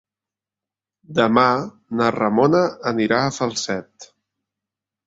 Demà 1.19 1.43
na 2.01 2.09
Ramona 2.17 2.65
anirà 2.95 3.23
a 3.29 3.33
Falset. 3.39 4.13